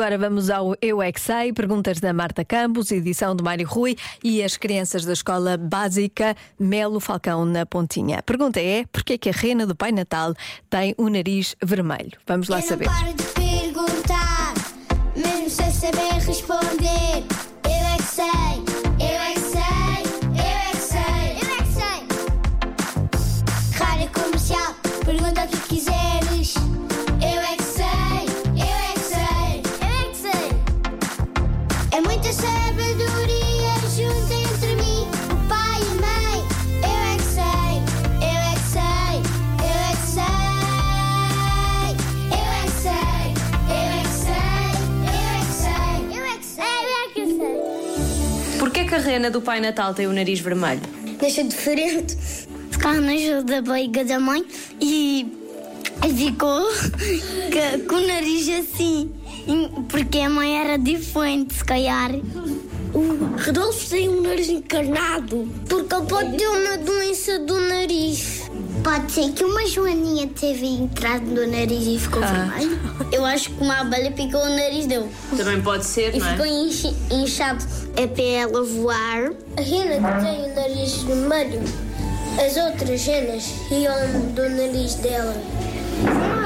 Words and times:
Agora 0.00 0.16
vamos 0.16 0.48
ao 0.48 0.74
Eu 0.80 1.02
é 1.02 1.12
que 1.12 1.20
Sei, 1.20 1.52
perguntas 1.52 2.00
da 2.00 2.10
Marta 2.10 2.42
Campos, 2.42 2.90
edição 2.90 3.36
do 3.36 3.44
Mário 3.44 3.68
Rui 3.68 3.98
e 4.24 4.42
as 4.42 4.56
crianças 4.56 5.04
da 5.04 5.12
Escola 5.12 5.58
Básica 5.58 6.34
Melo 6.58 6.98
Falcão 7.00 7.44
na 7.44 7.66
Pontinha. 7.66 8.20
A 8.20 8.22
pergunta 8.22 8.58
é: 8.58 8.86
porquê 8.90 9.18
que 9.18 9.28
a 9.28 9.32
rena 9.32 9.66
do 9.66 9.76
Pai 9.76 9.92
Natal 9.92 10.32
tem 10.70 10.94
o 10.96 11.10
nariz 11.10 11.54
vermelho? 11.62 12.12
Vamos 12.26 12.48
lá 12.48 12.60
Eu 12.60 12.62
saber. 12.62 12.86
não 12.86 12.94
paro 12.94 13.12
de 13.12 13.24
perguntar, 13.24 14.54
mesmo 15.14 15.50
sem 15.50 15.70
saber 15.70 16.14
responder. 16.26 17.49
Que 48.90 48.94
a 48.96 48.98
rena 48.98 49.30
do 49.30 49.40
Pai 49.40 49.60
Natal 49.60 49.94
tem 49.94 50.08
o 50.08 50.12
nariz 50.12 50.40
vermelho? 50.40 50.80
Deixa 51.20 51.44
diferente. 51.44 52.16
Ficava 52.72 53.00
no 53.00 53.44
da 53.44 53.62
barriga 53.62 54.04
da 54.04 54.18
mãe 54.18 54.44
e 54.80 55.39
ficou 56.08 56.62
com, 56.68 57.86
com 57.88 57.94
o 57.96 58.06
nariz 58.06 58.48
assim. 58.48 59.10
Porque 59.88 60.18
a 60.18 60.30
mãe 60.30 60.58
era 60.60 60.76
diferente, 60.78 61.54
se 61.54 61.64
calhar. 61.64 62.10
O 62.92 63.36
Rodolfo 63.44 63.88
tem 63.88 64.08
um 64.08 64.20
nariz 64.22 64.48
encarnado. 64.48 65.48
Porque 65.68 65.94
ele 65.94 66.06
pode 66.06 66.36
ter 66.36 66.48
uma 66.48 66.76
doença 66.78 67.38
do 67.40 67.60
nariz. 67.60 68.42
Pode 68.82 69.12
ser 69.12 69.30
que 69.32 69.44
uma 69.44 69.64
joaninha 69.66 70.26
teve 70.28 70.66
entrado 70.66 71.24
no 71.26 71.46
nariz 71.46 71.86
e 71.86 71.98
ficou 71.98 72.20
vermelho. 72.22 72.78
Eu 73.12 73.24
acho 73.24 73.50
que 73.50 73.62
uma 73.62 73.80
abelha 73.80 74.10
picou 74.10 74.40
o 74.40 74.48
nariz 74.48 74.86
dele. 74.86 75.08
Também 75.36 75.60
pode 75.60 75.84
ser, 75.86 76.14
E 76.14 76.18
não 76.18 76.26
ficou 76.30 76.46
é? 76.46 76.48
inchi- 76.48 76.96
inchado. 77.10 77.64
É 77.96 78.06
para 78.06 78.22
ela 78.24 78.64
voar. 78.64 79.32
A 79.56 79.60
rena 79.60 79.94
que 79.96 80.24
tem 80.24 80.50
o 80.50 80.54
nariz 80.54 80.94
vermelho, 81.02 81.60
as 82.44 82.56
outras 82.56 83.04
renas 83.04 83.44
iam 83.70 84.20
do 84.34 84.48
nariz 84.48 84.94
dela. 84.96 85.34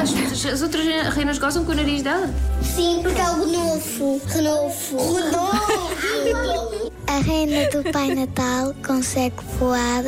As, 0.00 0.46
as 0.46 0.62
outras 0.62 0.84
renas 1.14 1.38
gostam 1.38 1.64
com 1.64 1.72
o 1.72 1.74
nariz 1.74 2.02
dela? 2.02 2.28
Sim, 2.62 3.00
porque 3.02 3.20
é 3.20 3.30
o 3.30 3.44
Renolfo. 3.44 4.20
Renolfo. 4.26 4.96
Renolfo. 5.14 6.92
A 7.06 7.18
rena 7.18 7.68
do 7.70 7.92
Pai 7.92 8.14
Natal 8.14 8.74
consegue 8.84 9.36
voar 9.58 10.02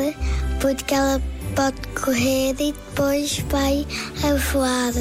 porque 0.59 0.93
ela 0.93 1.21
pode 1.55 1.77
correr 2.03 2.55
e 2.59 2.73
depois 2.73 3.39
vai 3.49 3.85
a 4.23 4.35
voar. 4.51 4.91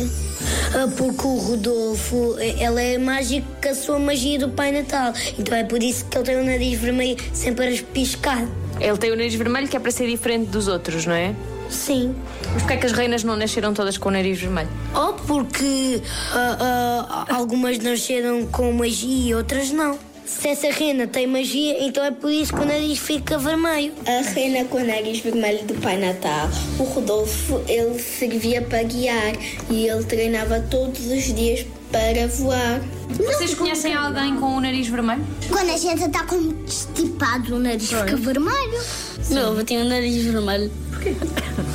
Ah, 0.74 0.88
Porque 0.96 1.26
o 1.26 1.36
Rodolfo, 1.36 2.36
ele 2.38 2.94
é 2.94 2.98
mágico 2.98 3.46
com 3.62 3.68
a 3.68 3.74
sua 3.74 3.98
magia 3.98 4.38
do 4.38 4.48
Pai 4.50 4.70
Natal. 4.72 5.12
Então 5.38 5.56
é 5.56 5.64
por 5.64 5.82
isso 5.82 6.04
que 6.06 6.18
ele 6.18 6.24
tem 6.24 6.36
o 6.36 6.44
nariz 6.44 6.78
vermelho 6.78 7.16
sempre 7.32 7.78
a 7.78 7.82
piscar. 7.92 8.46
Ele 8.80 8.98
tem 8.98 9.12
o 9.12 9.16
nariz 9.16 9.34
vermelho 9.34 9.68
que 9.68 9.76
é 9.76 9.80
para 9.80 9.90
ser 9.90 10.08
diferente 10.08 10.50
dos 10.50 10.68
outros, 10.68 11.06
não 11.06 11.14
é? 11.14 11.34
Sim. 11.70 12.14
Mas 12.52 12.62
porquê 12.62 12.74
é 12.74 12.76
que 12.76 12.86
as 12.86 12.92
reinas 12.92 13.24
não 13.24 13.36
nasceram 13.36 13.74
todas 13.74 13.98
com 13.98 14.08
o 14.08 14.12
nariz 14.12 14.40
vermelho? 14.40 14.68
Ou 14.94 15.14
porque 15.14 16.02
ah, 16.32 17.26
ah, 17.28 17.34
algumas 17.34 17.78
nasceram 17.78 18.46
com 18.46 18.72
magia 18.72 19.28
e 19.28 19.34
outras 19.34 19.70
não. 19.70 19.98
Se 20.26 20.48
essa 20.48 20.70
rena 20.70 21.06
tem 21.06 21.26
magia, 21.26 21.84
então 21.84 22.02
é 22.02 22.10
por 22.10 22.30
isso 22.30 22.54
que 22.54 22.60
o 22.60 22.64
nariz 22.64 22.98
fica 22.98 23.36
vermelho. 23.36 23.92
A 24.06 24.22
rena 24.22 24.64
com 24.64 24.78
o 24.78 24.84
nariz 24.84 25.20
vermelho 25.20 25.64
do 25.66 25.74
Pai 25.74 25.98
Natal. 25.98 26.48
O 26.78 26.84
Rodolfo, 26.84 27.60
ele 27.68 27.98
servia 27.98 28.62
para 28.62 28.82
guiar 28.82 29.34
e 29.68 29.86
ele 29.86 30.02
treinava 30.04 30.60
todos 30.60 31.06
os 31.06 31.24
dias 31.34 31.66
para 31.94 32.26
voar. 32.26 32.80
Vocês 33.10 33.54
conhecem 33.54 33.94
alguém 33.94 34.34
com 34.34 34.56
o 34.56 34.60
nariz 34.60 34.88
vermelho? 34.88 35.24
Quando 35.48 35.70
a 35.70 35.76
gente 35.76 36.02
está 36.02 36.24
com 36.24 36.52
estipado, 36.66 37.54
o 37.54 37.58
nariz 37.60 37.88
fica 37.88 38.16
vermelho. 38.16 38.82
Meu, 39.30 39.56
eu 39.56 39.64
tenho 39.64 39.84
o 39.84 39.88
nariz 39.88 40.24
vermelho. 40.24 40.72
Porquê? 40.90 41.14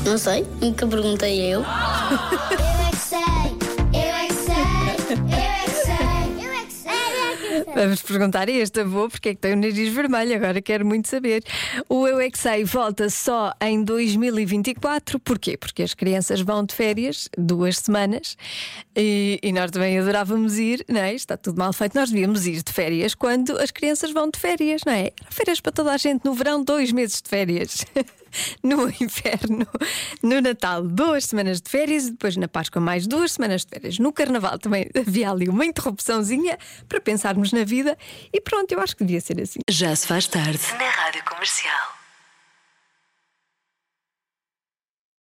Não 0.06 0.18
sei, 0.18 0.46
nunca 0.60 0.86
perguntei 0.86 1.40
eu. 1.40 1.64
Vamos 7.82 8.02
perguntar 8.02 8.50
a 8.50 8.52
este 8.52 8.82
avô 8.82 9.08
porque 9.08 9.30
é 9.30 9.34
que 9.34 9.40
tem 9.40 9.54
o 9.54 9.56
nariz 9.56 9.94
vermelho. 9.94 10.36
Agora 10.36 10.62
quero 10.62 10.86
muito 10.86 11.08
saber. 11.08 11.42
O 11.88 12.06
Eu 12.06 12.20
é 12.20 12.30
volta 12.66 13.10
só 13.10 13.54
em 13.62 13.86
2024. 13.86 15.18
Porquê? 15.18 15.56
Porque 15.56 15.84
as 15.84 15.94
crianças 15.94 16.42
vão 16.42 16.66
de 16.66 16.76
férias 16.76 17.30
duas 17.38 17.78
semanas 17.78 18.36
e, 18.94 19.40
e 19.42 19.54
nós 19.54 19.72
também 19.72 19.98
adorávamos 19.98 20.60
ir, 20.60 20.84
não 20.90 21.00
é? 21.00 21.14
Está 21.14 21.38
tudo 21.38 21.58
mal 21.58 21.72
feito. 21.72 21.96
Nós 21.96 22.12
devíamos 22.12 22.46
ir 22.46 22.62
de 22.62 22.74
férias 22.74 23.16
quando 23.16 23.58
as 23.58 23.72
crianças 23.72 24.12
vão 24.12 24.30
de 24.30 24.38
férias, 24.38 24.82
não 24.86 24.92
é? 24.92 25.14
Férias 25.30 25.62
para 25.62 25.72
toda 25.72 25.94
a 25.94 25.98
gente 25.98 26.26
no 26.26 26.34
verão, 26.34 26.62
dois 26.62 26.92
meses 26.92 27.22
de 27.22 27.30
férias. 27.30 27.86
No 28.64 28.90
inverno, 28.90 29.66
no 30.22 30.42
Natal, 30.42 30.84
duas 30.84 31.26
semanas 31.26 31.62
de 31.62 31.70
férias 31.70 32.08
e 32.08 32.12
depois 32.12 32.36
na 32.36 32.48
Páscoa, 32.48 32.82
mais 32.82 33.08
duas 33.08 33.34
semanas 33.34 33.64
de 33.64 33.70
férias. 33.70 34.00
No 34.00 34.12
Carnaval 34.12 34.60
também 34.60 34.90
havia 34.96 35.32
ali 35.32 35.48
uma 35.48 35.66
interrupçãozinha 35.66 36.58
para 36.88 37.00
pensarmos 37.00 37.52
na 37.52 37.64
vida 37.64 37.98
e 38.34 38.42
pronto, 38.42 38.72
eu 38.72 38.80
acho 38.80 38.96
que 38.96 39.04
devia 39.04 39.22
ser 39.22 39.42
assim. 39.42 39.60
Já 39.70 39.96
se 39.96 40.08
faz 40.08 40.28
tarde 40.28 40.60
na 40.78 40.90
Rádio 40.90 41.24
Comercial. 41.26 41.89